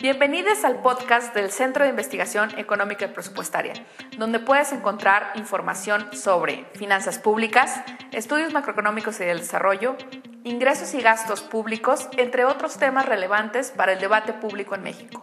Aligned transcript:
Bienvenidos 0.00 0.62
al 0.62 0.80
podcast 0.80 1.34
del 1.34 1.50
Centro 1.50 1.82
de 1.82 1.90
Investigación 1.90 2.56
Económica 2.56 3.06
y 3.06 3.08
Presupuestaria, 3.08 3.72
donde 4.16 4.38
puedes 4.38 4.70
encontrar 4.70 5.32
información 5.34 6.14
sobre 6.16 6.66
finanzas 6.74 7.18
públicas, 7.18 7.80
estudios 8.12 8.52
macroeconómicos 8.52 9.18
y 9.18 9.24
del 9.24 9.40
desarrollo, 9.40 9.96
ingresos 10.44 10.94
y 10.94 11.02
gastos 11.02 11.40
públicos, 11.40 12.08
entre 12.16 12.44
otros 12.44 12.78
temas 12.78 13.06
relevantes 13.06 13.72
para 13.72 13.94
el 13.94 13.98
debate 13.98 14.32
público 14.34 14.76
en 14.76 14.84
México. 14.84 15.20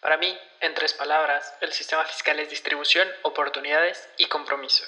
Para 0.00 0.16
mí, 0.16 0.34
en 0.62 0.72
tres 0.72 0.94
palabras, 0.94 1.52
el 1.60 1.72
sistema 1.72 2.04
fiscal 2.04 2.40
es 2.40 2.48
distribución, 2.48 3.06
oportunidades 3.24 4.08
y 4.16 4.24
compromiso. 4.24 4.84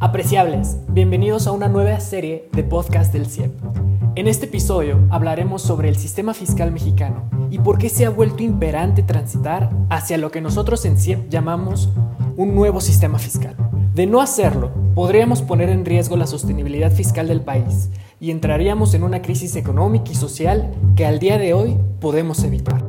Apreciables, 0.00 0.76
bienvenidos 0.86 1.48
a 1.48 1.50
una 1.50 1.66
nueva 1.66 1.98
serie 1.98 2.48
de 2.52 2.62
podcast 2.62 3.12
del 3.12 3.26
CIEP. 3.26 3.77
En 4.18 4.26
este 4.26 4.46
episodio 4.46 4.98
hablaremos 5.10 5.62
sobre 5.62 5.88
el 5.88 5.94
sistema 5.94 6.34
fiscal 6.34 6.72
mexicano 6.72 7.30
y 7.52 7.60
por 7.60 7.78
qué 7.78 7.88
se 7.88 8.04
ha 8.04 8.10
vuelto 8.10 8.42
imperante 8.42 9.04
transitar 9.04 9.70
hacia 9.90 10.18
lo 10.18 10.32
que 10.32 10.40
nosotros 10.40 10.84
en 10.86 10.98
CIEP 10.98 11.28
llamamos 11.28 11.90
un 12.36 12.52
nuevo 12.56 12.80
sistema 12.80 13.20
fiscal. 13.20 13.54
De 13.94 14.08
no 14.08 14.20
hacerlo, 14.20 14.72
podríamos 14.96 15.42
poner 15.42 15.68
en 15.68 15.84
riesgo 15.84 16.16
la 16.16 16.26
sostenibilidad 16.26 16.90
fiscal 16.90 17.28
del 17.28 17.42
país 17.42 17.90
y 18.18 18.32
entraríamos 18.32 18.92
en 18.94 19.04
una 19.04 19.22
crisis 19.22 19.54
económica 19.54 20.10
y 20.10 20.16
social 20.16 20.74
que 20.96 21.06
al 21.06 21.20
día 21.20 21.38
de 21.38 21.54
hoy 21.54 21.76
podemos 22.00 22.42
evitar. 22.42 22.88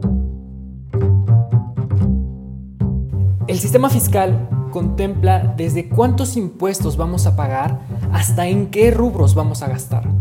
El 3.45 3.59
sistema 3.59 3.91
fiscal 3.91 4.49
contempla 4.71 5.53
desde 5.55 5.89
cuántos 5.89 6.35
impuestos 6.37 6.97
vamos 6.97 7.27
a 7.27 7.35
pagar 7.35 7.81
hasta 8.11 8.47
en 8.47 8.71
qué 8.71 8.89
rubros 8.89 9.35
vamos 9.35 9.61
a 9.61 9.67
gastar. 9.67 10.18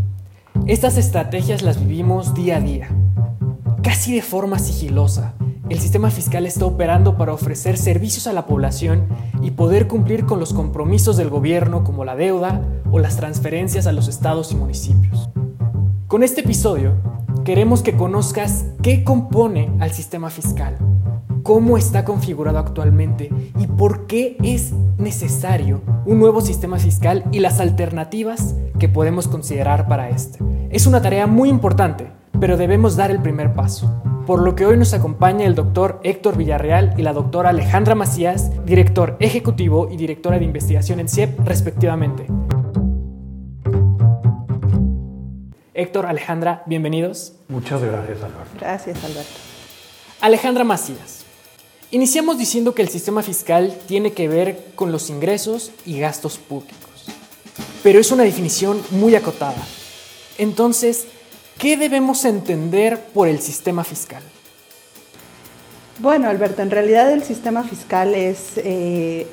Estas 0.69 0.99
estrategias 0.99 1.63
las 1.63 1.79
vivimos 1.79 2.35
día 2.35 2.57
a 2.57 2.61
día, 2.61 2.89
casi 3.81 4.13
de 4.13 4.21
forma 4.21 4.59
sigilosa. 4.59 5.33
El 5.67 5.79
sistema 5.79 6.11
fiscal 6.11 6.45
está 6.45 6.67
operando 6.67 7.17
para 7.17 7.33
ofrecer 7.33 7.75
servicios 7.75 8.27
a 8.27 8.33
la 8.33 8.45
población 8.45 9.07
y 9.41 9.49
poder 9.49 9.87
cumplir 9.87 10.27
con 10.27 10.39
los 10.39 10.53
compromisos 10.53 11.17
del 11.17 11.31
gobierno 11.31 11.83
como 11.83 12.05
la 12.05 12.15
deuda 12.15 12.61
o 12.91 12.99
las 12.99 13.17
transferencias 13.17 13.87
a 13.87 13.91
los 13.93 14.07
estados 14.07 14.51
y 14.51 14.57
municipios. 14.57 15.31
Con 16.05 16.21
este 16.21 16.41
episodio 16.41 16.93
queremos 17.43 17.81
que 17.81 17.97
conozcas 17.97 18.65
qué 18.83 19.03
compone 19.03 19.71
al 19.79 19.89
sistema 19.89 20.29
fiscal, 20.29 20.77
cómo 21.41 21.79
está 21.79 22.05
configurado 22.05 22.59
actualmente 22.59 23.31
y 23.57 23.65
por 23.65 24.05
qué 24.05 24.37
es 24.43 24.71
necesario 24.99 25.81
un 26.05 26.19
nuevo 26.19 26.41
sistema 26.41 26.77
fiscal 26.77 27.25
y 27.31 27.39
las 27.39 27.59
alternativas 27.59 28.53
que 28.77 28.87
podemos 28.87 29.27
considerar 29.27 29.87
para 29.87 30.09
este. 30.09 30.37
Es 30.71 30.85
una 30.85 31.01
tarea 31.01 31.25
muy 31.25 31.49
importante, 31.49 32.11
pero 32.39 32.55
debemos 32.55 32.95
dar 32.95 33.09
el 33.09 33.19
primer 33.19 33.55
paso. 33.55 34.03
Por 34.27 34.43
lo 34.43 34.55
que 34.55 34.67
hoy 34.67 34.77
nos 34.77 34.93
acompaña 34.93 35.47
el 35.47 35.55
doctor 35.55 35.99
Héctor 36.03 36.37
Villarreal 36.37 36.93
y 36.95 37.01
la 37.01 37.11
doctora 37.11 37.49
Alejandra 37.49 37.95
Macías, 37.95 38.51
director 38.65 39.17
ejecutivo 39.19 39.89
y 39.91 39.97
directora 39.97 40.37
de 40.37 40.45
investigación 40.45 40.99
en 40.99 41.09
CIEP, 41.09 41.39
respectivamente. 41.39 42.27
Héctor, 45.73 46.05
Alejandra, 46.05 46.61
bienvenidos. 46.67 47.33
Muchas 47.47 47.81
gracias, 47.81 48.17
Alberto. 48.17 48.51
Gracias, 48.59 49.03
Alberto. 49.03 49.31
Alejandra 50.21 50.63
Macías. 50.65 51.25
Iniciamos 51.89 52.37
diciendo 52.37 52.75
que 52.75 52.83
el 52.83 52.89
sistema 52.89 53.23
fiscal 53.23 53.75
tiene 53.87 54.11
que 54.11 54.27
ver 54.27 54.65
con 54.75 54.91
los 54.91 55.09
ingresos 55.09 55.71
y 55.87 55.99
gastos 55.99 56.37
públicos, 56.37 57.07
pero 57.81 57.99
es 57.99 58.11
una 58.11 58.21
definición 58.21 58.79
muy 58.91 59.15
acotada. 59.15 59.57
Entonces, 60.39 61.05
¿qué 61.57 61.75
debemos 61.75 62.23
entender 62.23 62.99
por 63.13 63.27
el 63.27 63.39
sistema 63.39 63.83
fiscal? 63.83 64.23
Bueno, 65.99 66.29
Alberto, 66.29 66.61
en 66.61 66.71
realidad 66.71 67.11
el 67.11 67.23
sistema 67.23 67.61
fiscal 67.63 68.15
es 68.15 68.53
eh, 68.55 69.27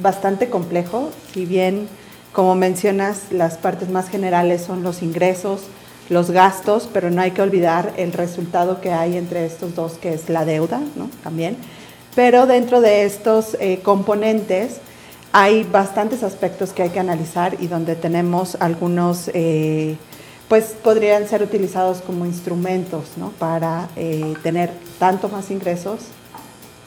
bastante 0.00 0.48
complejo, 0.48 1.10
si 1.34 1.44
bien, 1.44 1.88
como 2.32 2.54
mencionas, 2.54 3.32
las 3.32 3.56
partes 3.56 3.88
más 3.88 4.08
generales 4.08 4.62
son 4.62 4.84
los 4.84 5.02
ingresos, 5.02 5.62
los 6.08 6.30
gastos, 6.30 6.88
pero 6.92 7.10
no 7.10 7.20
hay 7.20 7.32
que 7.32 7.42
olvidar 7.42 7.92
el 7.96 8.12
resultado 8.12 8.80
que 8.80 8.92
hay 8.92 9.16
entre 9.16 9.44
estos 9.44 9.74
dos, 9.74 9.94
que 9.94 10.14
es 10.14 10.28
la 10.28 10.44
deuda, 10.44 10.80
¿no? 10.94 11.10
También. 11.24 11.56
Pero 12.14 12.46
dentro 12.46 12.80
de 12.80 13.04
estos 13.04 13.56
eh, 13.58 13.80
componentes, 13.82 14.76
hay 15.38 15.64
bastantes 15.64 16.22
aspectos 16.22 16.72
que 16.72 16.82
hay 16.82 16.88
que 16.88 16.98
analizar 16.98 17.58
y 17.60 17.66
donde 17.66 17.94
tenemos 17.94 18.56
algunos, 18.58 19.30
eh, 19.34 19.98
pues 20.48 20.74
podrían 20.82 21.28
ser 21.28 21.42
utilizados 21.42 22.00
como 22.00 22.24
instrumentos 22.24 23.18
¿no? 23.18 23.32
para 23.32 23.90
eh, 23.96 24.32
tener 24.42 24.70
tanto 24.98 25.28
más 25.28 25.50
ingresos 25.50 26.00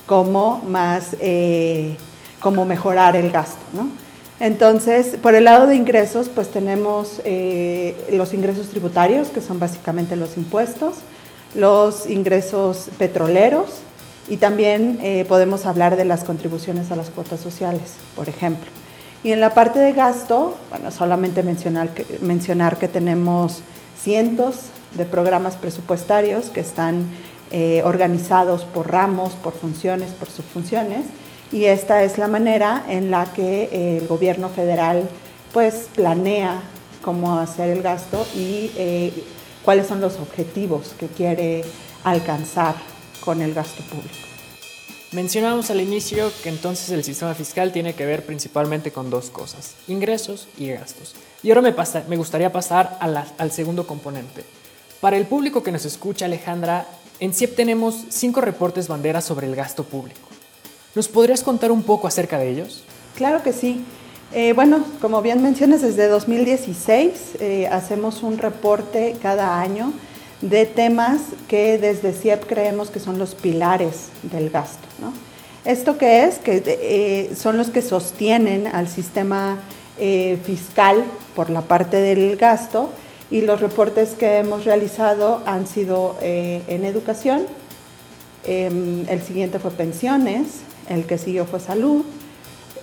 como 0.07 0.63
más, 0.67 1.15
eh, 1.19 1.95
como 2.39 2.65
mejorar 2.65 3.15
el 3.15 3.29
gasto. 3.29 3.61
¿no? 3.71 3.87
Entonces, 4.39 5.17
por 5.21 5.35
el 5.35 5.43
lado 5.43 5.67
de 5.67 5.75
ingresos, 5.75 6.27
pues 6.27 6.49
tenemos 6.49 7.21
los 8.11 8.33
ingresos 8.33 8.69
tributarios, 8.69 9.27
que 9.27 9.41
son 9.41 9.59
básicamente 9.59 10.15
los 10.15 10.37
impuestos, 10.37 10.95
los 11.53 12.09
ingresos 12.09 12.87
petroleros, 12.97 13.83
y 14.27 14.37
también 14.37 14.99
eh, 15.01 15.25
podemos 15.27 15.65
hablar 15.65 15.95
de 15.95 16.05
las 16.05 16.23
contribuciones 16.23 16.91
a 16.91 16.95
las 16.95 17.09
cuotas 17.09 17.39
sociales, 17.39 17.93
por 18.15 18.29
ejemplo. 18.29 18.69
Y 19.23 19.31
en 19.31 19.41
la 19.41 19.53
parte 19.53 19.79
de 19.79 19.93
gasto, 19.93 20.57
bueno, 20.69 20.91
solamente 20.91 21.43
mencionar 21.43 21.89
que, 21.89 22.19
mencionar 22.21 22.77
que 22.77 22.87
tenemos 22.87 23.61
cientos 24.01 24.55
de 24.95 25.05
programas 25.05 25.55
presupuestarios 25.55 26.49
que 26.49 26.61
están 26.61 27.05
eh, 27.51 27.81
organizados 27.83 28.63
por 28.63 28.91
ramos, 28.91 29.33
por 29.33 29.53
funciones, 29.53 30.11
por 30.11 30.29
subfunciones, 30.29 31.05
y 31.51 31.65
esta 31.65 32.03
es 32.03 32.17
la 32.17 32.27
manera 32.27 32.85
en 32.87 33.09
la 33.09 33.25
que 33.33 33.97
el 33.97 34.07
gobierno 34.07 34.49
federal 34.49 35.09
pues 35.51 35.89
planea 35.95 36.61
cómo 37.01 37.39
hacer 37.39 37.69
el 37.69 37.81
gasto 37.81 38.25
y 38.35 38.71
eh, 38.77 39.11
cuáles 39.63 39.87
son 39.87 39.99
los 39.99 40.19
objetivos 40.19 40.93
que 40.99 41.07
quiere 41.07 41.63
alcanzar 42.03 42.75
con 43.19 43.41
el 43.41 43.53
gasto 43.53 43.83
público. 43.83 44.15
Mencionamos 45.11 45.71
al 45.71 45.81
inicio 45.81 46.31
que 46.43 46.49
entonces 46.49 46.89
el 46.91 47.03
sistema 47.03 47.33
fiscal 47.33 47.71
tiene 47.71 47.95
que 47.95 48.05
ver 48.05 48.25
principalmente 48.25 48.91
con 48.91 49.09
dos 49.09 49.31
cosas, 49.31 49.73
ingresos 49.87 50.47
y 50.57 50.69
gastos. 50.69 51.15
Y 51.41 51.49
ahora 51.49 51.61
me, 51.61 51.71
pasa, 51.73 52.03
me 52.07 52.17
gustaría 52.17 52.51
pasar 52.51 52.97
al 52.99 53.51
segundo 53.51 53.87
componente. 53.87 54.43
Para 55.01 55.17
el 55.17 55.25
público 55.25 55.63
que 55.63 55.71
nos 55.71 55.85
escucha, 55.85 56.25
Alejandra, 56.25 56.85
en 57.19 57.33
CIEP 57.33 57.55
tenemos 57.55 58.05
cinco 58.09 58.41
reportes 58.41 58.87
banderas 58.87 59.25
sobre 59.25 59.47
el 59.47 59.55
gasto 59.55 59.83
público. 59.83 60.27
¿Nos 60.93 61.07
podrías 61.07 61.41
contar 61.41 61.71
un 61.71 61.83
poco 61.83 62.07
acerca 62.07 62.37
de 62.37 62.49
ellos? 62.49 62.83
Claro 63.15 63.41
que 63.41 63.53
sí. 63.53 63.83
Eh, 64.31 64.53
bueno, 64.53 64.83
como 65.01 65.21
bien 65.21 65.41
mencionas, 65.41 65.81
desde 65.81 66.07
2016 66.07 67.11
eh, 67.39 67.67
hacemos 67.67 68.21
un 68.21 68.37
reporte 68.37 69.15
cada 69.21 69.59
año 69.59 69.91
de 70.41 70.65
temas 70.65 71.21
que 71.47 71.77
desde 71.77 72.13
CIEP 72.13 72.45
creemos 72.45 72.89
que 72.89 72.99
son 72.99 73.19
los 73.19 73.35
pilares 73.35 74.07
del 74.23 74.49
gasto. 74.49 74.87
¿Esto 75.65 75.97
qué 75.97 76.23
es? 76.23 76.37
Que 76.37 76.63
eh, 76.65 77.35
son 77.35 77.57
los 77.57 77.69
que 77.69 77.81
sostienen 77.81 78.67
al 78.67 78.87
sistema 78.87 79.59
eh, 79.97 80.37
fiscal 80.43 81.03
por 81.35 81.49
la 81.49 81.61
parte 81.61 81.97
del 81.97 82.37
gasto 82.37 82.89
y 83.29 83.41
los 83.41 83.59
reportes 83.59 84.11
que 84.11 84.37
hemos 84.37 84.63
realizado 84.63 85.41
han 85.45 85.67
sido 85.67 86.15
eh, 86.21 86.61
en 86.67 86.85
educación, 86.85 87.45
em, 88.45 89.07
el 89.09 89.21
siguiente 89.21 89.59
fue 89.59 89.71
pensiones, 89.71 90.61
el 90.87 91.05
que 91.05 91.17
siguió 91.17 91.45
fue 91.45 91.59
salud, 91.59 92.03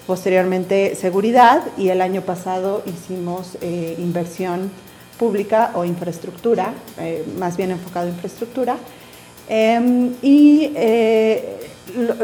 posteriormente 0.06 0.94
seguridad 0.94 1.62
y 1.76 1.88
el 1.88 2.00
año 2.00 2.20
pasado 2.20 2.82
hicimos 2.86 3.56
inversión 3.98 4.70
pública 5.18 5.72
o 5.74 5.84
infraestructura, 5.84 6.72
eh, 6.98 7.24
más 7.38 7.56
bien 7.56 7.70
enfocado 7.70 8.06
en 8.06 8.14
infraestructura. 8.14 8.76
Em, 9.48 10.14
y 10.22 10.72
eh, 10.74 11.70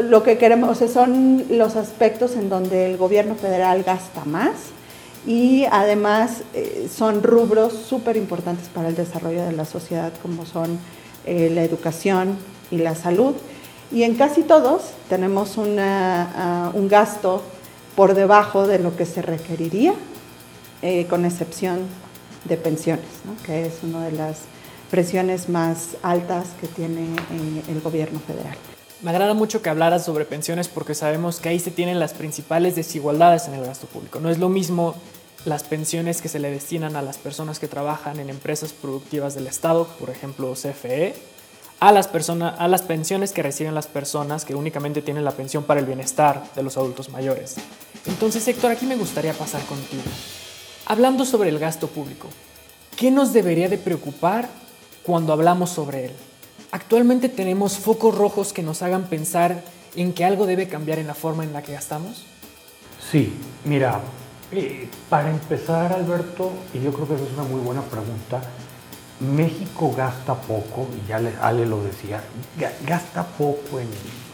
lo, 0.03 0.23
que 0.23 0.37
queremos 0.37 0.79
son 0.91 1.45
los 1.49 1.75
aspectos 1.75 2.35
en 2.35 2.49
donde 2.49 2.91
el 2.91 2.97
gobierno 2.97 3.35
federal 3.35 3.83
gasta 3.83 4.25
más 4.25 4.51
y 5.25 5.65
además 5.71 6.41
eh, 6.53 6.89
son 6.93 7.23
rubros 7.23 7.73
súper 7.73 8.17
importantes 8.17 8.67
para 8.67 8.89
el 8.89 8.95
desarrollo 8.95 9.45
de 9.45 9.53
la 9.53 9.63
sociedad 9.65 10.11
como 10.21 10.45
son 10.45 10.79
la 11.25 11.63
educación 11.63 12.37
y 12.69 12.79
la 12.79 12.95
salud. 12.95 13.33
Y 13.93 14.03
en 14.03 14.15
casi 14.15 14.41
todos 14.41 14.81
tenemos 15.07 15.55
una, 15.55 16.69
un 16.73 16.89
gasto 16.89 17.41
por 17.95 18.13
debajo 18.13 18.67
de 18.67 18.79
lo 18.79 18.97
que 18.97 19.05
se 19.05 19.21
requeriría, 19.21 19.93
con 21.09 21.23
excepción 21.23 21.87
de 22.45 22.57
pensiones, 22.57 23.05
que 23.45 23.65
es 23.65 23.83
una 23.83 24.05
de 24.05 24.11
las 24.11 24.41
presiones 24.89 25.49
más 25.49 25.97
altas 26.03 26.47
que 26.61 26.67
tiene 26.67 27.03
eh, 27.03 27.63
el 27.69 27.81
gobierno 27.81 28.19
federal. 28.19 28.55
Me 29.01 29.09
agrada 29.11 29.33
mucho 29.33 29.61
que 29.61 29.69
hablaras 29.69 30.05
sobre 30.05 30.23
pensiones 30.23 30.67
porque 30.67 30.95
sabemos 30.95 31.39
que 31.39 31.49
ahí 31.49 31.59
se 31.59 31.71
tienen 31.71 31.99
las 31.99 32.13
principales 32.13 32.75
desigualdades 32.75 33.47
en 33.47 33.55
el 33.55 33.65
gasto 33.65 33.87
público. 33.87 34.19
No 34.19 34.29
es 34.29 34.37
lo 34.37 34.49
mismo 34.49 34.95
las 35.45 35.63
pensiones 35.63 36.21
que 36.21 36.29
se 36.29 36.39
le 36.39 36.49
destinan 36.49 36.95
a 36.95 37.01
las 37.01 37.17
personas 37.17 37.59
que 37.59 37.67
trabajan 37.67 38.19
en 38.19 38.29
empresas 38.29 38.71
productivas 38.71 39.35
del 39.35 39.47
Estado, 39.47 39.87
por 39.99 40.09
ejemplo 40.09 40.53
CFE, 40.53 41.15
a 41.79 41.91
las, 41.91 42.07
personas, 42.07 42.55
a 42.59 42.69
las 42.69 42.81
pensiones 42.81 43.33
que 43.33 43.43
reciben 43.43 43.75
las 43.75 43.87
personas 43.87 44.45
que 44.45 44.55
únicamente 44.55 45.01
tienen 45.01 45.25
la 45.25 45.31
pensión 45.31 45.65
para 45.65 45.81
el 45.81 45.85
bienestar 45.85 46.43
de 46.55 46.63
los 46.63 46.77
adultos 46.77 47.09
mayores. 47.09 47.55
Entonces, 48.05 48.47
Héctor, 48.47 48.71
aquí 48.71 48.85
me 48.85 48.95
gustaría 48.95 49.33
pasar 49.33 49.61
contigo. 49.65 50.03
Hablando 50.85 51.23
sobre 51.23 51.49
el 51.49 51.59
gasto 51.59 51.87
público, 51.87 52.27
¿qué 52.97 53.09
nos 53.09 53.31
debería 53.31 53.69
de 53.69 53.77
preocupar 53.77 54.49
cuando 55.03 55.31
hablamos 55.31 55.69
sobre 55.69 56.05
él? 56.07 56.11
¿Actualmente 56.71 57.29
tenemos 57.29 57.77
focos 57.77 58.13
rojos 58.13 58.51
que 58.51 58.63
nos 58.63 58.81
hagan 58.81 59.03
pensar 59.03 59.63
en 59.95 60.11
que 60.11 60.25
algo 60.25 60.45
debe 60.45 60.67
cambiar 60.67 60.99
en 60.99 61.07
la 61.07 61.13
forma 61.13 61.45
en 61.45 61.53
la 61.53 61.61
que 61.61 61.71
gastamos? 61.71 62.25
Sí, 63.11 63.31
mira, 63.63 64.01
eh, 64.51 64.89
para 65.09 65.29
empezar, 65.29 65.93
Alberto, 65.93 66.51
y 66.73 66.81
yo 66.81 66.91
creo 66.91 67.07
que 67.07 67.15
esa 67.15 67.23
es 67.23 67.33
una 67.33 67.43
muy 67.43 67.61
buena 67.61 67.81
pregunta, 67.83 68.41
México 69.21 69.93
gasta 69.95 70.35
poco, 70.35 70.89
y 70.97 71.07
ya 71.07 71.21
Ale 71.41 71.65
lo 71.65 71.81
decía, 71.81 72.21
gasta 72.85 73.25
poco 73.25 73.79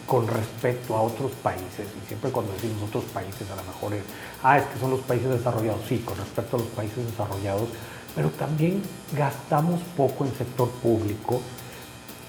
con 0.09 0.27
respecto 0.27 0.97
a 0.97 1.01
otros 1.03 1.31
países, 1.43 1.85
y 1.85 2.07
siempre 2.07 2.31
cuando 2.31 2.51
decimos 2.53 2.81
otros 2.89 3.03
países 3.13 3.47
a 3.51 3.55
lo 3.55 3.63
mejor 3.63 3.93
es, 3.93 4.01
ah, 4.41 4.57
es 4.57 4.65
que 4.65 4.79
son 4.79 4.89
los 4.89 5.01
países 5.01 5.29
desarrollados, 5.29 5.81
sí, 5.87 5.99
con 5.99 6.17
respecto 6.17 6.57
a 6.57 6.59
los 6.59 6.69
países 6.69 7.05
desarrollados, 7.05 7.69
pero 8.15 8.29
también 8.31 8.81
gastamos 9.15 9.81
poco 9.95 10.25
en 10.25 10.33
sector 10.33 10.67
público 10.81 11.39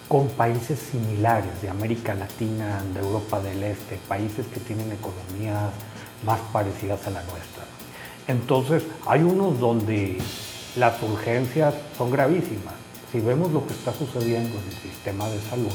con 0.09 0.29
países 0.29 0.79
similares 0.79 1.63
de 1.63 1.71
América 1.71 2.15
Latina, 2.15 2.83
de 2.93 3.01
Europa 3.01 3.41
del 3.41 3.63
Este, 3.63 3.97
países 4.07 4.45
que 4.49 4.61
tienen 4.61 4.93
economías 4.93 5.71
más 6.23 6.41
parecidas 6.53 7.07
a 7.07 7.11
la 7.11 7.23
nuestra. 7.23 7.65
Entonces, 8.27 8.83
hay 9.07 9.23
unos 9.23 9.59
donde 9.59 10.19
las 10.77 11.03
urgencias 11.03 11.75
son 11.97 12.11
gravísimas. 12.11 12.75
Si 13.11 13.21
vemos 13.21 13.51
lo 13.53 13.67
que 13.67 13.73
está 13.73 13.95
sucediendo 13.95 14.59
en 14.59 14.65
el 14.69 14.77
sistema 14.77 15.27
de 15.31 15.41
salud, 15.41 15.73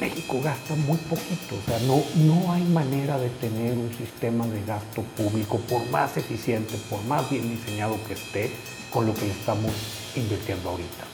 México 0.00 0.40
gasta 0.42 0.76
muy 0.76 0.96
poquito, 0.96 1.56
o 1.56 1.66
sea, 1.66 1.78
no, 1.80 2.02
no 2.24 2.52
hay 2.52 2.62
manera 2.62 3.18
de 3.18 3.28
tener 3.30 3.72
un 3.72 3.92
sistema 3.98 4.46
de 4.46 4.64
gasto 4.64 5.02
público, 5.16 5.58
por 5.68 5.84
más 5.90 6.16
eficiente, 6.16 6.74
por 6.88 7.02
más 7.04 7.28
bien 7.28 7.50
diseñado 7.50 7.96
que 8.06 8.14
esté, 8.14 8.52
con 8.90 9.06
lo 9.06 9.14
que 9.14 9.28
estamos 9.28 9.72
invirtiendo 10.14 10.70
ahorita. 10.70 11.04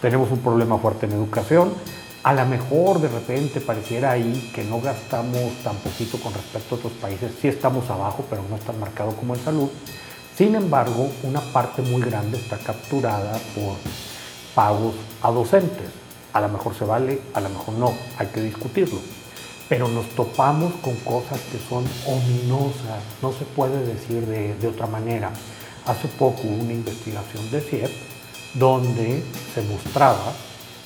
Tenemos 0.00 0.30
un 0.30 0.38
problema 0.38 0.78
fuerte 0.78 1.04
en 1.04 1.12
educación, 1.12 1.74
a 2.22 2.32
lo 2.32 2.46
mejor 2.46 3.00
de 3.00 3.08
repente 3.08 3.60
pareciera 3.60 4.12
ahí 4.12 4.50
que 4.54 4.64
no 4.64 4.80
gastamos 4.80 5.52
tan 5.62 5.76
poquito 5.76 6.18
con 6.18 6.32
respecto 6.32 6.74
a 6.74 6.78
otros 6.78 6.92
países, 6.94 7.32
sí 7.40 7.48
estamos 7.48 7.88
abajo, 7.90 8.24
pero 8.30 8.42
no 8.48 8.56
está 8.56 8.72
marcado 8.72 9.14
como 9.14 9.34
en 9.34 9.44
salud. 9.44 9.68
Sin 10.34 10.54
embargo, 10.54 11.08
una 11.22 11.40
parte 11.40 11.82
muy 11.82 12.02
grande 12.02 12.38
está 12.38 12.56
capturada 12.58 13.32
por 13.54 13.76
pagos 14.54 14.94
a 15.22 15.30
docentes. 15.30 16.05
A 16.36 16.40
lo 16.42 16.50
mejor 16.50 16.74
se 16.74 16.84
vale, 16.84 17.18
a 17.32 17.40
lo 17.40 17.48
mejor 17.48 17.74
no, 17.76 17.94
hay 18.18 18.26
que 18.26 18.42
discutirlo. 18.42 18.98
Pero 19.70 19.88
nos 19.88 20.06
topamos 20.10 20.74
con 20.82 20.94
cosas 20.96 21.40
que 21.50 21.58
son 21.66 21.82
ominosas, 22.06 23.00
no 23.22 23.32
se 23.32 23.46
puede 23.46 23.86
decir 23.86 24.26
de, 24.26 24.68
otra 24.68 24.86
manera. 24.86 25.30
Hace 25.86 26.08
poco 26.08 26.42
hubo 26.44 26.62
una 26.62 26.74
investigación 26.74 27.50
de 27.50 27.62
CIEP 27.62 27.90
donde 28.52 29.24
se 29.54 29.62
mostraba 29.62 30.34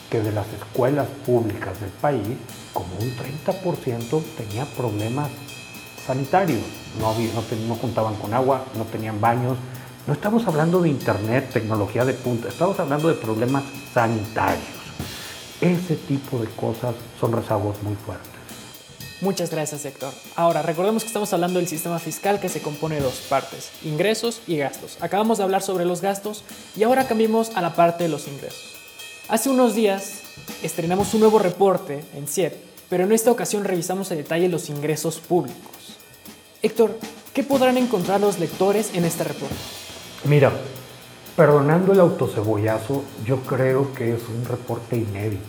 que 0.09 0.21
de 0.21 0.31
las 0.31 0.47
escuelas 0.53 1.09
públicas 1.27 1.81
del 1.81 1.91
país, 1.91 2.29
como 2.73 2.95
un 3.01 3.11
30% 3.17 4.23
tenía 4.37 4.65
problemas 4.77 5.31
sanitarios. 6.07 6.63
No, 7.01 7.09
había, 7.09 7.33
no, 7.35 7.43
no 7.67 7.75
contaban 7.75 8.15
con 8.15 8.33
agua, 8.35 8.67
no 8.77 8.85
tenían 8.85 9.21
baños. 9.21 9.59
No 10.07 10.13
estamos 10.13 10.47
hablando 10.47 10.81
de 10.81 10.91
internet, 10.91 11.51
tecnología 11.53 12.05
de 12.05 12.15
punta, 12.15 12.47
estamos 12.47 12.79
hablando 12.79 13.09
de 13.09 13.15
problemas 13.15 13.65
sanitarios. 13.93 14.80
Ese 15.61 15.97
tipo 15.97 16.39
de 16.39 16.49
cosas 16.49 16.95
son 17.21 17.33
rezagos 17.33 17.83
muy 17.83 17.95
fuertes. 17.95 18.31
Muchas 19.21 19.51
gracias, 19.51 19.85
Héctor. 19.85 20.15
Ahora, 20.35 20.63
recordemos 20.63 21.03
que 21.03 21.09
estamos 21.09 21.31
hablando 21.35 21.59
del 21.59 21.69
sistema 21.69 21.99
fiscal 21.99 22.41
que 22.41 22.49
se 22.49 22.63
compone 22.63 22.95
de 22.95 23.03
dos 23.03 23.27
partes, 23.29 23.71
ingresos 23.85 24.41
y 24.47 24.57
gastos. 24.57 24.97
Acabamos 25.01 25.37
de 25.37 25.45
hablar 25.45 25.61
sobre 25.61 25.85
los 25.85 26.01
gastos 26.01 26.45
y 26.75 26.83
ahora 26.85 27.07
cambiemos 27.07 27.55
a 27.55 27.61
la 27.61 27.75
parte 27.75 28.05
de 28.05 28.09
los 28.09 28.27
ingresos. 28.27 28.77
Hace 29.29 29.51
unos 29.51 29.75
días 29.75 30.23
estrenamos 30.63 31.13
un 31.13 31.21
nuevo 31.21 31.39
reporte 31.39 32.03
en 32.15 32.27
CIEP, 32.27 32.55
pero 32.89 33.05
en 33.05 33.13
esta 33.13 33.31
ocasión 33.31 33.65
revisamos 33.65 34.11
en 34.11 34.17
detalle 34.17 34.49
los 34.49 34.71
ingresos 34.71 35.19
públicos. 35.19 35.99
Héctor, 36.63 36.99
¿qué 37.35 37.43
podrán 37.43 37.77
encontrar 37.77 38.23
los 38.23 38.39
lectores 38.39 38.93
en 38.95 39.05
este 39.05 39.25
reporte? 39.25 39.55
Mira, 40.25 40.51
perdonando 41.37 41.93
el 41.93 42.01
autocebollazo, 42.01 43.03
yo 43.25 43.41
creo 43.43 43.93
que 43.95 44.15
es 44.15 44.23
un 44.29 44.45
reporte 44.47 44.97
inédito, 44.97 45.43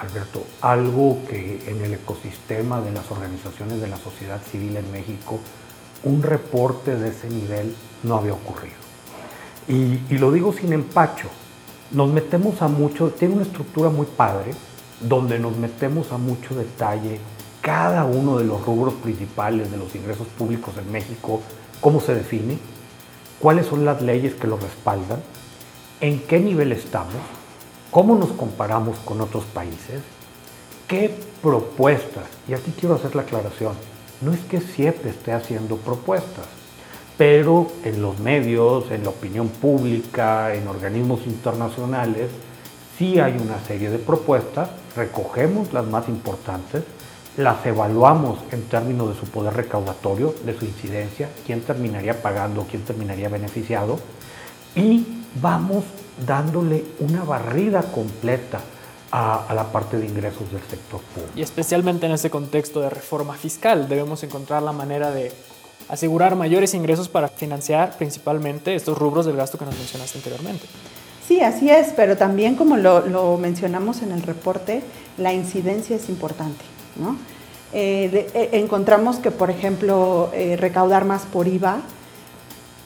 Alberto. 0.00 0.44
Algo 0.62 1.18
que 1.28 1.62
en 1.66 1.84
el 1.84 1.94
ecosistema 1.94 2.80
de 2.80 2.92
las 2.92 3.10
organizaciones 3.10 3.80
de 3.80 3.88
la 3.88 3.98
sociedad 3.98 4.40
civil 4.50 4.76
en 4.76 4.90
México, 4.90 5.38
un 6.04 6.22
reporte 6.22 6.96
de 6.96 7.10
ese 7.10 7.28
nivel 7.28 7.74
no 8.02 8.16
había 8.16 8.32
ocurrido. 8.32 8.76
Y, 9.68 9.98
lo 10.16 10.32
digo 10.32 10.52
sin 10.52 10.72
empacho. 10.72 11.28
Nos 11.92 12.08
metemos 12.10 12.62
a 12.62 12.68
mucho, 12.68 13.10
tiene 13.10 13.34
una 13.34 13.42
estructura 13.42 13.90
muy 13.90 14.06
padre, 14.06 14.52
donde 15.00 15.38
nos 15.38 15.56
metemos 15.56 16.12
a 16.12 16.18
mucho 16.18 16.54
detalle 16.54 17.20
cada 17.60 18.04
uno 18.04 18.38
de 18.38 18.44
los 18.44 18.64
rubros 18.64 18.94
principales 18.94 19.70
de 19.70 19.76
los 19.76 19.94
ingresos 19.94 20.26
públicos 20.28 20.74
en 20.78 20.90
México, 20.90 21.42
cómo 21.80 22.00
se 22.00 22.14
define, 22.14 22.58
cuáles 23.38 23.66
son 23.66 23.84
las 23.84 24.00
leyes 24.00 24.34
que 24.34 24.46
lo 24.46 24.56
respaldan, 24.56 25.20
en 26.00 26.20
qué 26.20 26.40
nivel 26.40 26.72
estamos, 26.72 27.14
cómo 27.90 28.16
nos 28.16 28.30
comparamos 28.30 28.98
con 29.00 29.20
otros 29.20 29.44
países, 29.44 30.02
qué 30.86 31.14
propuestas, 31.42 32.24
y 32.48 32.54
aquí 32.54 32.72
quiero 32.78 32.94
hacer 32.94 33.14
la 33.14 33.22
aclaración, 33.22 33.74
no 34.20 34.32
es 34.32 34.40
que 34.40 34.60
siempre 34.60 35.10
esté 35.10 35.32
haciendo 35.32 35.76
propuestas, 35.76 36.46
pero 37.16 37.70
en 37.84 38.00
los 38.00 38.18
medios, 38.18 38.90
en 38.90 39.04
la 39.04 39.10
opinión 39.10 39.48
pública, 39.48 40.54
en 40.54 40.68
organismos 40.68 41.26
internacionales, 41.26 42.30
sí 42.96 43.18
hay 43.18 43.36
una 43.36 43.58
serie 43.66 43.90
de 43.90 43.98
propuestas, 43.98 44.70
recogemos 44.96 45.72
las 45.72 45.86
más 45.86 46.08
importantes, 46.08 46.82
las 47.36 47.64
evaluamos 47.64 48.38
en 48.50 48.62
términos 48.64 49.14
de 49.14 49.20
su 49.20 49.26
poder 49.26 49.54
recaudatorio, 49.54 50.34
de 50.44 50.58
su 50.58 50.64
incidencia, 50.64 51.28
quién 51.46 51.60
terminaría 51.62 52.20
pagando, 52.20 52.66
quién 52.68 52.82
terminaría 52.84 53.28
beneficiado, 53.28 53.98
y 54.74 55.19
vamos 55.40 55.84
dándole 56.26 56.84
una 56.98 57.24
barrida 57.24 57.82
completa 57.82 58.60
a, 59.10 59.46
a, 59.46 59.54
la 59.54 59.72
parte 59.72 59.98
de 59.98 60.06
ingresos 60.06 60.50
del 60.52 60.62
sector 60.62 61.00
público. 61.00 61.32
Y 61.34 61.42
especialmente 61.42 62.06
en 62.06 62.12
ese 62.12 62.30
contexto 62.30 62.80
de 62.80 62.90
reforma 62.90 63.34
fiscal, 63.34 63.88
debemos 63.88 64.22
encontrar 64.22 64.62
la 64.62 64.72
manera 64.72 65.10
de 65.10 65.32
asegurar 65.88 66.36
mayores 66.36 66.74
ingresos 66.74 67.08
para 67.08 67.28
financiar 67.28 67.96
principalmente 67.98 68.74
estos 68.74 68.96
rubros 68.96 69.26
del 69.26 69.36
gasto 69.36 69.58
que 69.58 69.64
nos 69.64 69.76
mencionaste 69.76 70.18
anteriormente. 70.18 70.66
Sí, 71.26 71.40
así 71.40 71.70
es, 71.70 71.92
pero 71.94 72.16
también 72.16 72.56
como 72.56 72.76
lo, 72.76 73.06
lo 73.06 73.36
mencionamos 73.36 74.02
en 74.02 74.12
el 74.12 74.22
reporte, 74.22 74.82
la 75.16 75.32
incidencia 75.32 75.96
es 75.96 76.08
importante. 76.08 76.64
Eh, 77.72 78.28
eh, 78.34 78.48
encontramos 78.52 79.18
que, 79.18 79.30
por 79.30 79.50
ejemplo, 79.50 80.30
eh, 80.34 80.56
recaudar 80.56 81.04
más 81.04 81.22
por 81.22 81.46
IVA 81.46 81.80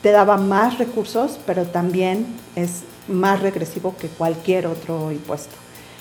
te 0.04 0.10
daba 0.10 0.36
más 0.36 0.76
recursos, 0.76 1.40
pero 1.46 1.64
también 1.64 2.26
es 2.56 2.82
más 3.08 3.40
regresivo 3.40 3.96
que 3.96 4.08
cualquier 4.08 4.66
otro 4.66 5.10
impuesto. 5.10 5.54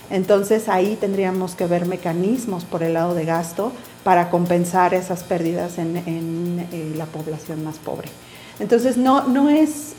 Entonces 0.09 0.67
ahí 0.67 0.97
tendríamos 0.99 1.55
que 1.55 1.67
ver 1.67 1.85
mecanismos 1.85 2.65
por 2.65 2.83
el 2.83 2.95
lado 2.95 3.15
de 3.15 3.23
gasto 3.23 3.71
para 4.03 4.29
compensar 4.29 4.93
esas 4.93 5.23
pérdidas 5.23 5.77
en, 5.77 6.67
la 6.97 7.05
población 7.05 7.63
más 7.63 7.77
pobre. 7.77 8.09
Entonces 8.59 8.97
no, 8.97 9.25
no 9.29 9.49
es 9.49 9.93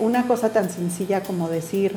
una 0.00 0.26
cosa 0.26 0.48
tan 0.54 0.70
sencilla 0.70 1.22
como 1.22 1.50
decir 1.50 1.94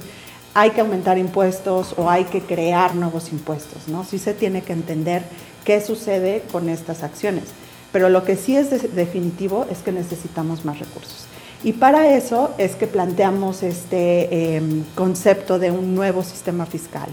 hay 0.54 0.72
que 0.72 0.82
aumentar 0.82 1.18
impuestos 1.18 1.96
o 1.96 2.10
hay 2.10 2.26
que 2.26 2.42
crear 2.42 2.94
nuevos 2.94 3.32
impuestos, 3.32 3.88
¿no? 3.88 4.04
Sí 4.04 4.20
se 4.20 4.34
tiene 4.34 4.64
que 4.64 4.74
entender 4.74 5.24
qué 5.64 5.80
sucede 5.80 6.44
con 6.52 6.68
estas 6.68 7.04
acciones. 7.04 7.46
Pero 7.94 8.10
lo 8.10 8.26
que 8.26 8.36
sí 8.36 8.58
es 8.58 8.94
definitivo 8.94 9.66
es 9.72 9.78
que 9.78 9.94
necesitamos 9.94 10.66
más 10.66 10.80
recursos. 10.80 11.28
Y 11.64 11.74
para 11.74 12.16
eso 12.16 12.52
es 12.58 12.76
que 12.76 12.88
planteamos 12.88 13.64
este 13.64 14.56
em, 14.58 14.84
concepto 14.96 15.60
de 15.60 15.72
un 15.72 15.96
nuevo 15.96 16.24
sistema 16.24 16.66
fiscal. 16.66 17.08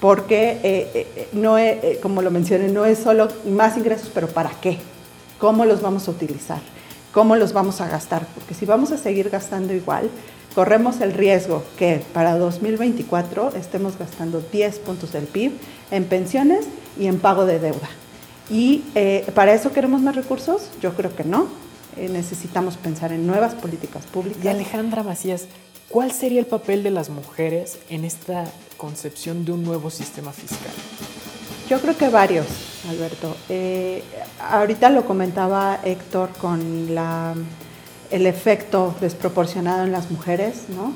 Porque, 0.00 0.58
eh, 0.62 0.90
eh, 0.94 1.28
no 1.32 1.58
eh, 1.58 1.98
como 2.02 2.22
lo 2.22 2.30
mencioné, 2.30 2.68
no 2.68 2.86
es 2.86 2.98
solo 2.98 3.28
más 3.46 3.76
ingresos, 3.76 4.10
pero 4.14 4.28
¿para 4.28 4.50
qué? 4.60 4.78
¿Cómo 5.38 5.66
los 5.66 5.82
vamos 5.82 6.08
a 6.08 6.12
utilizar? 6.12 6.60
¿Cómo 7.12 7.36
los 7.36 7.52
vamos 7.52 7.80
a 7.80 7.88
gastar? 7.88 8.26
Porque 8.34 8.54
si 8.54 8.64
vamos 8.64 8.92
a 8.92 8.96
seguir 8.96 9.28
gastando 9.28 9.74
igual, 9.74 10.08
corremos 10.54 11.00
el 11.00 11.12
riesgo 11.12 11.64
que 11.78 12.02
para 12.12 12.38
2024 12.38 13.52
estemos 13.56 13.98
gastando 13.98 14.42
10 14.52 14.78
puntos 14.80 15.12
del 15.12 15.24
PIB 15.24 15.52
en 15.90 16.04
pensiones 16.04 16.66
y 16.98 17.06
en 17.06 17.18
pago 17.18 17.46
de 17.46 17.58
deuda. 17.58 17.88
¿Y 18.50 18.82
eh, 18.94 19.26
para 19.34 19.54
eso 19.54 19.72
queremos 19.72 20.00
más 20.00 20.16
recursos? 20.16 20.70
Yo 20.80 20.92
creo 20.94 21.14
que 21.14 21.24
no. 21.24 21.46
Eh, 21.96 22.08
necesitamos 22.08 22.76
pensar 22.76 23.12
en 23.12 23.26
nuevas 23.26 23.54
políticas 23.54 24.06
públicas. 24.06 24.44
Y 24.44 24.48
Alejandra 24.48 25.02
Macías, 25.02 25.46
¿cuál 25.88 26.12
sería 26.12 26.40
el 26.40 26.46
papel 26.46 26.82
de 26.82 26.90
las 26.90 27.10
mujeres 27.10 27.78
en 27.88 28.04
esta 28.04 28.44
concepción 28.76 29.44
de 29.44 29.52
un 29.52 29.64
nuevo 29.64 29.90
sistema 29.90 30.32
fiscal? 30.32 30.72
Yo 31.68 31.80
creo 31.80 31.96
que 31.96 32.08
varios, 32.08 32.46
Alberto. 32.88 33.36
Eh, 33.48 34.02
ahorita 34.40 34.90
lo 34.90 35.04
comentaba 35.04 35.80
Héctor 35.84 36.30
con 36.40 36.94
la, 36.94 37.34
el 38.10 38.26
efecto 38.26 38.94
desproporcionado 39.00 39.84
en 39.84 39.92
las 39.92 40.10
mujeres, 40.10 40.64
¿no? 40.68 40.92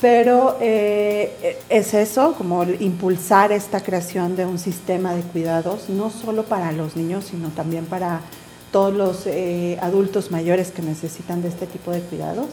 Pero 0.00 0.56
eh, 0.60 1.58
es 1.68 1.92
eso, 1.94 2.34
como 2.34 2.62
impulsar 2.62 3.50
esta 3.50 3.80
creación 3.80 4.36
de 4.36 4.46
un 4.46 4.60
sistema 4.60 5.12
de 5.14 5.22
cuidados, 5.22 5.88
no 5.88 6.10
solo 6.10 6.44
para 6.44 6.70
los 6.70 6.94
niños, 6.94 7.24
sino 7.24 7.48
también 7.48 7.84
para 7.84 8.20
todos 8.70 8.94
los 8.94 9.26
eh, 9.26 9.78
adultos 9.80 10.30
mayores 10.30 10.70
que 10.70 10.82
necesitan 10.82 11.42
de 11.42 11.48
este 11.48 11.66
tipo 11.66 11.90
de 11.90 12.00
cuidados. 12.00 12.46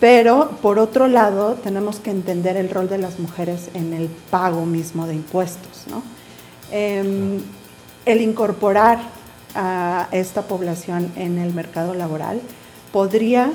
Pero 0.00 0.50
por 0.62 0.78
otro 0.78 1.06
lado, 1.06 1.54
tenemos 1.54 2.00
que 2.00 2.10
entender 2.10 2.56
el 2.56 2.70
rol 2.70 2.88
de 2.88 2.98
las 2.98 3.18
mujeres 3.18 3.68
en 3.74 3.92
el 3.92 4.08
pago 4.30 4.66
mismo 4.66 5.06
de 5.06 5.14
impuestos. 5.14 5.84
¿no? 5.88 6.02
Em, 6.72 7.38
el 8.04 8.20
incorporar 8.20 8.98
a 9.54 10.08
esta 10.10 10.42
población 10.42 11.12
en 11.16 11.38
el 11.38 11.54
mercado 11.54 11.94
laboral 11.94 12.40
podría 12.90 13.52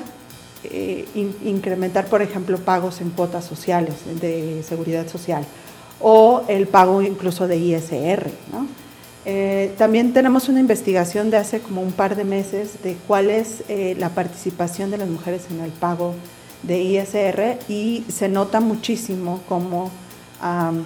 eh, 0.64 1.06
incrementar, 1.44 2.06
por 2.06 2.22
ejemplo, 2.22 2.58
pagos 2.58 3.00
en 3.00 3.10
cuotas 3.10 3.44
sociales 3.44 3.94
de 4.20 4.62
seguridad 4.66 5.06
social 5.06 5.44
o 6.00 6.42
el 6.48 6.66
pago 6.66 7.02
incluso 7.02 7.46
de 7.46 7.56
ISR. 7.58 8.30
¿no? 8.52 8.66
Eh, 9.30 9.74
también 9.76 10.14
tenemos 10.14 10.48
una 10.48 10.58
investigación 10.58 11.28
de 11.30 11.36
hace 11.36 11.60
como 11.60 11.82
un 11.82 11.92
par 11.92 12.16
de 12.16 12.24
meses 12.24 12.82
de 12.82 12.96
cuál 13.06 13.28
es 13.28 13.62
eh, 13.68 13.94
la 13.98 14.08
participación 14.08 14.90
de 14.90 14.96
las 14.96 15.06
mujeres 15.06 15.42
en 15.50 15.60
el 15.60 15.70
pago 15.70 16.14
de 16.62 16.80
ISR 16.80 17.58
y 17.68 18.06
se 18.08 18.30
nota 18.30 18.60
muchísimo 18.60 19.42
como 19.46 19.90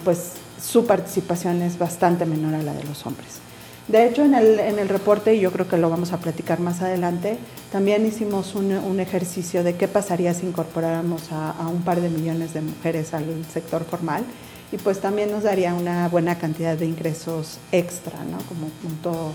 pues, 0.03 0.33
su 0.61 0.87
participación 0.87 1.63
es 1.63 1.79
bastante 1.79 2.27
menor 2.27 2.57
a 2.57 2.63
la 2.65 2.75
de 2.75 2.83
los 2.83 3.07
hombres. 3.07 3.39
De 3.87 4.09
hecho, 4.09 4.25
en 4.25 4.35
el, 4.35 4.59
en 4.59 4.81
el 4.81 4.89
reporte, 4.89 5.37
y 5.37 5.41
yo 5.41 5.53
creo 5.53 5.69
que 5.69 5.77
lo 5.77 5.89
vamos 5.89 6.13
a 6.13 6.19
platicar 6.19 6.59
más 6.59 6.83
adelante, 6.83 7.39
también 7.71 8.05
hicimos 8.05 8.57
un, 8.57 8.99
ejercicio 8.99 9.63
de 9.63 9.77
qué 9.77 9.87
pasaría 9.87 10.35
si 10.35 10.47
incorporáramos 10.47 11.31
a 11.31 11.69
un 11.69 11.83
par 11.83 12.01
de 12.01 12.09
millones 12.09 12.55
de 12.55 12.61
mujeres 12.61 13.15
al 13.15 13.25
sector 13.53 13.85
formal 13.85 14.25
y 14.73 14.79
pues 14.79 15.01
también 15.01 15.31
nos 15.31 15.43
daría 15.43 15.75
una 15.75 16.09
buena 16.09 16.39
cantidad 16.39 16.77
de 16.77 16.87
ingresos 16.87 17.59
extra, 17.71 18.25
¿no? 18.25 18.39
Como 18.49 18.69
punto 18.83 19.33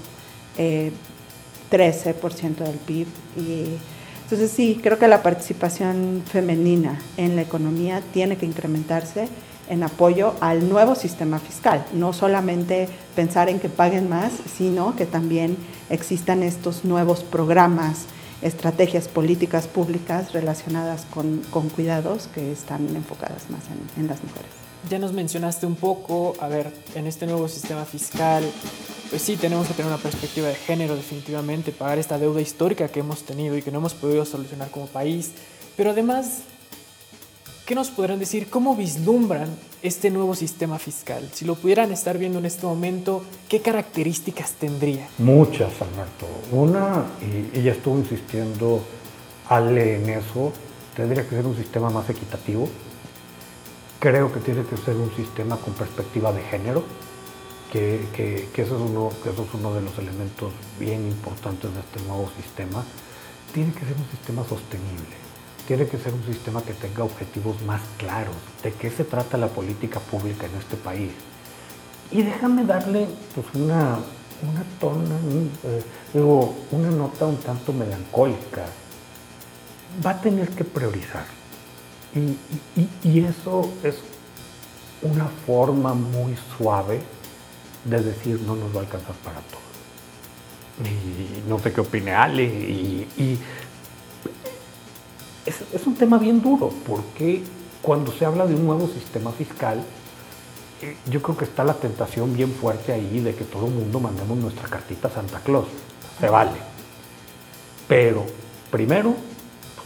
13% 0.57 0.57
eh, 0.57 2.63
del 2.63 2.77
PIB. 2.77 3.07
Y, 3.37 3.77
entonces 4.23 4.51
sí, 4.51 4.79
creo 4.81 4.97
que 4.97 5.07
la 5.07 5.21
participación 5.21 6.23
femenina 6.25 6.99
en 7.15 7.35
la 7.35 7.43
economía 7.43 8.01
tiene 8.11 8.35
que 8.35 8.47
incrementarse 8.47 9.29
en 9.69 9.83
apoyo 9.83 10.33
al 10.41 10.67
nuevo 10.67 10.95
sistema 10.95 11.39
fiscal, 11.39 11.85
no 11.93 12.13
solamente 12.13 12.89
pensar 13.15 13.47
en 13.47 13.59
que 13.59 13.69
paguen 13.69 14.09
más, 14.09 14.31
sino 14.57 14.95
que 14.95 15.05
también 15.05 15.55
existan 15.89 16.41
estos 16.41 16.83
nuevos 16.83 17.23
programas, 17.23 18.05
estrategias 18.41 19.07
políticas 19.07 19.67
públicas 19.67 20.33
relacionadas 20.33 21.05
con, 21.13 21.41
cuidados 21.69 22.27
que 22.33 22.51
están 22.51 22.87
enfocadas 22.95 23.49
más 23.49 23.61
en 23.97 24.07
las 24.07 24.23
mujeres 24.23 24.66
ya 24.89 24.99
nos 24.99 25.13
mencionaste 25.13 25.65
un 25.65 25.75
poco, 25.75 26.35
a 26.39 26.47
ver, 26.47 26.71
en 26.95 27.07
este 27.07 27.25
nuevo 27.25 27.47
sistema 27.47 27.85
fiscal, 27.85 28.43
pues 29.09 29.21
sí, 29.21 29.35
tenemos 29.37 29.67
que 29.67 29.73
tener 29.73 29.91
una 29.91 30.01
perspectiva 30.01 30.47
de 30.47 30.55
género 30.55 30.95
definitivamente, 30.95 31.71
pagar 31.71 31.97
esta 31.97 32.17
deuda 32.17 32.41
histórica 32.41 32.87
que 32.87 32.99
hemos 32.99 33.23
tenido 33.23 33.57
y 33.57 33.61
que 33.61 33.71
no 33.71 33.79
hemos 33.79 33.93
podido 33.93 34.25
solucionar 34.25 34.69
como 34.69 34.87
país, 34.87 35.31
pero 35.75 35.91
además, 35.91 36.39
¿qué 37.65 37.75
nos 37.75 37.89
podrán 37.89 38.19
decir? 38.19 38.49
¿Cómo 38.49 38.75
vislumbran 38.75 39.49
este 39.81 40.09
nuevo 40.09 40.35
sistema 40.35 40.79
fiscal? 40.79 41.29
Si 41.33 41.45
lo 41.45 41.55
pudieran 41.55 41.91
estar 41.91 42.17
viendo 42.17 42.39
en 42.39 42.45
este 42.45 42.65
momento, 42.65 43.23
¿qué 43.47 43.61
características 43.61 44.53
tendría? 44.53 45.07
Muchas, 45.17 45.71
Alberto. 45.81 46.27
Una, 46.51 47.05
y 47.21 47.57
ella 47.59 47.73
estuvo 47.73 47.97
insistiendo 47.97 48.81
Ale 49.49 49.95
en 49.95 50.09
eso, 50.09 50.51
tendría 50.95 51.23
que 51.23 51.35
ser 51.35 51.45
un 51.45 51.55
sistema 51.55 51.89
más 51.89 52.09
equitativo, 52.09 52.67
Creo 53.99 54.31
que 54.31 54.39
tiene 54.39 54.63
que 54.63 54.77
ser 54.77 54.95
un 54.95 55.11
sistema 55.15 55.57
con 55.57 55.73
perspectiva 55.73 56.31
de 56.31 56.43
género, 56.43 56.83
que, 57.71 58.47
eso 58.55 58.75
es 58.75 58.81
uno, 58.81 59.73
de 59.73 59.81
los 59.81 59.97
elementos 59.97 60.53
bien 60.79 61.07
importantes 61.07 61.73
de 61.73 61.79
este 61.79 62.01
nuevo 62.07 62.29
sistema. 62.37 62.83
Tiene 63.53 63.73
que 63.73 63.79
ser 63.79 63.95
un 63.97 64.07
sistema 64.11 64.43
sostenible, 64.43 65.15
tiene 65.67 65.87
que 65.87 65.97
ser 65.97 66.13
un 66.13 66.23
sistema 66.25 66.61
que 66.61 66.73
tenga 66.73 67.03
objetivos 67.03 67.59
más 67.63 67.81
claros 67.97 68.35
de 68.61 68.71
qué 68.73 68.91
se 68.91 69.03
trata 69.03 69.35
la 69.35 69.47
política 69.47 69.99
pública 69.99 70.45
en 70.45 70.55
este 70.55 70.75
país. 70.75 71.11
Y 72.11 72.21
déjame 72.21 72.65
darle 72.65 73.07
pues, 73.33 73.47
una, 73.55 73.97
una 74.43 74.63
tona, 74.79 75.15
eh, 75.63 75.83
digo, 76.13 76.55
una 76.71 76.91
nota 76.91 77.25
un 77.25 77.37
tanto 77.37 77.73
melancólica. 77.73 78.65
Va 80.05 80.11
a 80.11 80.21
tener 80.21 80.49
que 80.49 80.63
priorizar 80.63 81.36
y, 83.03 83.19
eso 83.19 83.71
es 83.83 83.95
una 85.01 85.25
forma 85.45 85.93
muy 85.93 86.35
suave 86.57 87.01
de 87.85 88.01
decir 88.01 88.41
no 88.41 88.55
nos 88.55 88.75
va 88.75 88.79
a 88.79 88.83
alcanzar 88.83 89.15
para 89.23 89.39
todo. 89.41 89.67
Y 90.85 91.49
no 91.49 91.59
sé 91.59 91.73
qué 91.73 91.81
opine 91.81 92.13
Ale. 92.13 92.43
Y, 92.43 93.39
es, 95.45 95.87
un 95.87 95.95
tema 95.95 96.17
bien 96.17 96.41
duro, 96.41 96.71
porque 96.85 97.43
cuando 97.81 98.11
se 98.11 98.25
habla 98.25 98.45
de 98.45 98.55
un 98.55 98.65
nuevo 98.65 98.87
sistema 98.87 99.31
fiscal, 99.31 99.81
eh, 100.81 100.97
yo 101.09 101.21
creo 101.21 101.37
que 101.37 101.45
está 101.45 101.63
la 101.63 101.73
tentación 101.73 102.35
bien 102.35 102.51
fuerte 102.51 102.91
ahí 102.91 103.19
de 103.19 103.33
que 103.33 103.45
todo 103.45 103.67
el 103.67 103.73
mundo 103.73 103.99
mandemos 103.99 104.37
nuestra 104.37 104.67
cartita 104.67 105.07
a 105.07 105.11
Santa 105.11 105.39
Claus. 105.39 105.67
Se 106.19 106.27
vale. 106.29 106.51
Pero 107.87 108.25
primero 108.69 109.15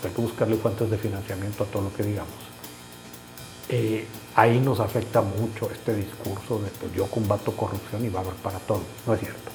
hay 0.07 0.13
que 0.13 0.21
buscarle 0.21 0.55
fuentes 0.57 0.89
de 0.89 0.97
financiamiento 0.97 1.63
a 1.63 1.67
todo 1.67 1.83
lo 1.83 1.93
que 1.93 2.03
digamos. 2.03 2.33
Eh, 3.69 4.05
ahí 4.35 4.59
nos 4.59 4.79
afecta 4.79 5.21
mucho 5.21 5.69
este 5.71 5.95
discurso 5.95 6.59
de 6.59 6.69
pues 6.69 6.93
yo 6.93 7.05
combato 7.07 7.55
corrupción 7.55 8.03
y 8.03 8.09
va 8.09 8.19
a 8.19 8.23
haber 8.23 8.35
para 8.35 8.59
todos. 8.59 8.83
No 9.07 9.13
es 9.13 9.19
cierto. 9.19 9.51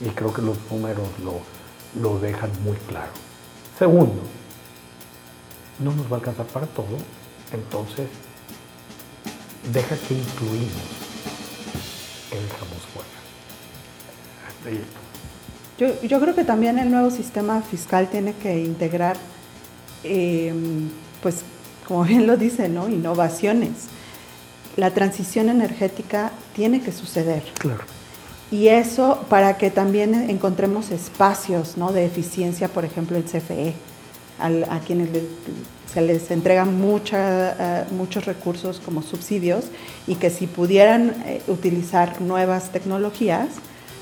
Y 0.00 0.08
creo 0.10 0.32
que 0.32 0.42
los 0.42 0.58
números 0.70 1.08
lo, 1.24 1.40
lo 2.00 2.18
dejan 2.18 2.50
muy 2.64 2.76
claro. 2.88 3.12
Segundo, 3.78 4.22
no 5.78 5.94
nos 5.94 6.06
va 6.06 6.16
a 6.16 6.18
alcanzar 6.18 6.46
para 6.46 6.66
todo, 6.66 6.98
entonces 7.52 8.08
deja 9.72 9.96
que 9.96 10.14
incluimos, 10.14 10.70
que 12.28 12.36
dejamos 12.36 12.82
fuera. 12.92 13.08
Yo, 15.78 16.02
yo 16.02 16.20
creo 16.20 16.34
que 16.34 16.44
también 16.44 16.78
el 16.78 16.90
nuevo 16.90 17.10
sistema 17.10 17.62
fiscal 17.62 18.10
tiene 18.10 18.34
que 18.34 18.58
integrar 18.58 19.16
Em, 20.04 20.88
pues 21.22 21.42
como 21.86 22.04
bien 22.04 22.26
lo 22.26 22.36
dice, 22.36 22.68
¿no? 22.68 22.88
Innovaciones. 22.88 23.88
La 24.76 24.92
transición 24.92 25.48
energética 25.48 26.30
tiene 26.54 26.80
que 26.80 26.92
suceder. 26.92 27.42
Claro. 27.58 27.84
Y 28.50 28.68
eso 28.68 29.24
para 29.28 29.56
que 29.56 29.70
también 29.70 30.14
encontremos 30.14 30.90
espacios 30.90 31.76
¿no? 31.76 31.92
de 31.92 32.04
eficiencia, 32.04 32.68
por 32.68 32.84
ejemplo, 32.84 33.16
el 33.16 33.24
CFE, 33.24 33.74
a 34.38 34.80
quienes 34.80 35.08
se 35.92 36.00
les 36.00 36.30
entregan 36.30 36.80
mucha, 36.80 37.82
eh, 37.82 37.84
muchos 37.90 38.24
recursos 38.24 38.80
como 38.84 39.02
subsidios 39.02 39.66
y 40.06 40.14
que 40.14 40.30
si 40.30 40.46
pudieran 40.46 41.10
eh, 41.26 41.42
utilizar 41.48 42.20
nuevas 42.22 42.70
tecnologías, 42.70 43.48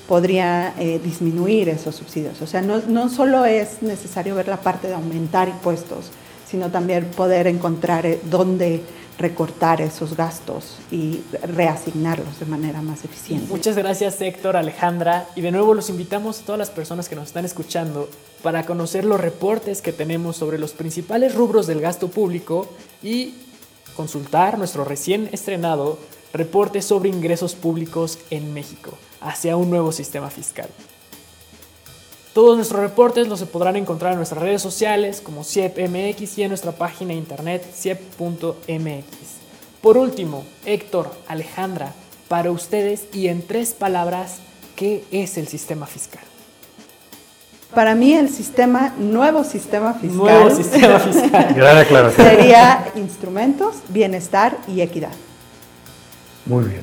podría 0.09 0.75
eh, 0.79 0.99
disminuir 1.05 1.69
esos 1.69 1.95
subsidios. 1.95 2.41
O 2.41 2.47
sea, 2.47 2.63
no, 2.63 2.81
no, 2.89 3.11
solo 3.11 3.45
es 3.45 3.83
necesario 3.83 4.35
ver 4.35 4.49
la 4.49 4.57
parte 4.57 4.89
de 4.89 4.95
aumentar 4.95 5.49
impuestos, 5.49 6.07
sino 6.49 6.71
también 6.71 7.05
poder 7.15 7.47
encontrar 7.47 8.07
eh, 8.07 8.19
dónde 8.25 8.83
recortar 9.19 9.83
esos 9.83 10.17
gastos 10.17 10.79
y 10.91 11.21
reasignarlos 11.43 12.39
de 12.39 12.47
manera 12.47 12.81
más 12.81 13.05
eficiente. 13.05 13.53
Muchas 13.53 13.77
gracias 13.77 14.21
Héctor, 14.21 14.57
Alejandra, 14.57 15.27
y 15.35 15.41
de 15.41 15.51
nuevo 15.51 15.75
los 15.75 15.91
invitamos 15.91 16.41
a 16.41 16.45
todas 16.45 16.59
las 16.59 16.71
personas 16.71 17.09
que 17.09 17.17
nos 17.17 17.27
están 17.27 17.45
escuchando 17.45 18.09
para 18.43 18.65
conocer 18.65 19.05
los 19.05 19.21
reportes 19.21 19.83
que 19.83 19.93
tenemos 19.93 20.37
sobre 20.37 20.59
los 20.59 20.73
principales 20.73 21.35
rubros 21.35 21.67
del 21.67 21.81
gasto 21.81 22.09
público 22.09 22.69
y 23.03 23.35
consultar 23.97 24.57
nuestro 24.57 24.85
recién 24.85 25.29
estrenado 25.33 25.99
reporte 26.33 26.83
sobre 26.83 27.09
ingresos 27.09 27.55
públicos 27.55 28.19
en 28.31 28.53
México 28.55 28.93
hacia 29.21 29.57
un 29.57 29.71
nuevo 29.71 29.93
sistema 29.93 30.31
fiscal. 30.31 30.69
Todos 32.35 32.57
nuestros 32.57 32.81
reportes 32.81 33.27
los 33.27 33.41
se 33.41 33.47
podrán 33.47 33.77
encontrar 33.77 34.13
en 34.13 34.19
nuestras 34.19 34.43
redes 34.43 34.63
sociales 34.63 35.21
como 35.21 35.43
CIEPMX 35.43 36.39
y 36.39 36.43
en 36.43 36.51
nuestra 36.51 36.73
página 36.73 37.11
de 37.11 37.19
internet 37.19 37.67
ciep.mx. 37.75 39.05
Por 39.81 39.99
último, 39.99 40.45
Héctor, 40.65 41.11
Alejandra, 41.27 41.95
para 42.29 42.51
ustedes 42.51 43.07
y 43.13 43.29
en 43.29 43.45
tres 43.45 43.73
palabras, 43.73 44.39
¿qué 44.77 45.05
es 45.11 45.39
el 45.39 45.49
sistema 45.49 45.87
fiscal? 45.87 46.23
Para 47.75 47.95
mí 47.95 48.13
el 48.13 48.29
sistema, 48.29 48.95
nuevo 48.99 49.45
sistema 49.45 49.95
fiscal, 49.95 50.17
nuevo 50.17 50.51
sistema 50.51 50.99
fiscal. 50.99 51.55
sería 52.15 52.93
instrumentos, 52.95 53.77
bienestar 53.89 54.57
y 54.67 54.81
equidad. 54.81 55.13
Muy 56.49 56.65
bien. 56.65 56.83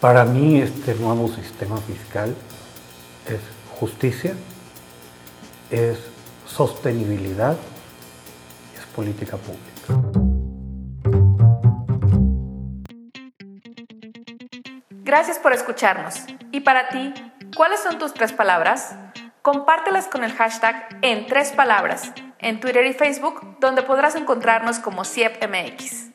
Para 0.00 0.24
mí 0.24 0.58
este 0.58 0.94
nuevo 0.94 1.28
sistema 1.28 1.76
fiscal 1.76 2.34
es 3.26 3.40
justicia, 3.78 4.34
es 5.70 5.98
sostenibilidad, 6.46 7.56
es 8.74 8.86
política 8.96 9.36
pública. 9.36 10.08
Gracias 15.04 15.38
por 15.38 15.52
escucharnos. 15.52 16.14
¿Y 16.50 16.60
para 16.60 16.88
ti, 16.88 17.12
cuáles 17.54 17.80
son 17.80 17.98
tus 17.98 18.14
tres 18.14 18.32
palabras? 18.32 18.96
Compártelas 19.42 20.08
con 20.08 20.24
el 20.24 20.32
hashtag 20.32 20.88
en 21.02 21.26
tres 21.26 21.52
palabras 21.52 22.12
en 22.38 22.60
Twitter 22.60 22.86
y 22.86 22.94
Facebook, 22.94 23.58
donde 23.60 23.82
podrás 23.82 24.16
encontrarnos 24.16 24.78
como 24.78 25.04
CIEPMX. 25.04 26.11